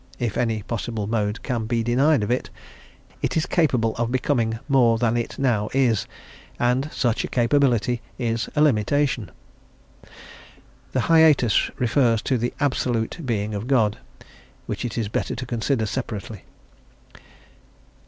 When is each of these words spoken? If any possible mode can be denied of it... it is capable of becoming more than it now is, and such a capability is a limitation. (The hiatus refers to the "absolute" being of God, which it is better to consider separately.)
If 0.17 0.35
any 0.35 0.63
possible 0.63 1.05
mode 1.05 1.43
can 1.43 1.67
be 1.67 1.83
denied 1.83 2.23
of 2.23 2.31
it... 2.31 2.49
it 3.21 3.37
is 3.37 3.45
capable 3.45 3.95
of 3.97 4.11
becoming 4.11 4.57
more 4.67 4.97
than 4.97 5.15
it 5.15 5.37
now 5.37 5.69
is, 5.75 6.07
and 6.59 6.91
such 6.91 7.23
a 7.23 7.27
capability 7.27 8.01
is 8.17 8.49
a 8.55 8.63
limitation. 8.63 9.29
(The 10.93 11.01
hiatus 11.01 11.69
refers 11.79 12.23
to 12.23 12.39
the 12.39 12.51
"absolute" 12.59 13.19
being 13.23 13.53
of 13.53 13.67
God, 13.67 13.99
which 14.65 14.85
it 14.85 14.97
is 14.97 15.07
better 15.07 15.35
to 15.35 15.45
consider 15.45 15.85
separately.) 15.85 16.45